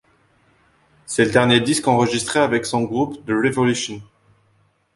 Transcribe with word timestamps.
C'est 1.05 1.25
le 1.25 1.29
dernier 1.29 1.59
disque 1.59 1.87
enregistré 1.87 2.39
avec 2.39 2.65
son 2.65 2.81
groupe 2.81 3.23
The 3.23 3.33
Revolution. 3.33 4.01